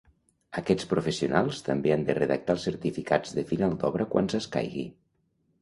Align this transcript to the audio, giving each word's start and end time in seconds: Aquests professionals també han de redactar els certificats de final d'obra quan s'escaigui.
Aquests 0.61 0.87
professionals 0.93 1.59
també 1.67 1.93
han 1.97 2.07
de 2.09 2.15
redactar 2.19 2.55
els 2.57 2.65
certificats 2.71 3.37
de 3.41 3.47
final 3.53 3.79
d'obra 3.85 4.09
quan 4.15 4.35
s'escaigui. 4.35 4.91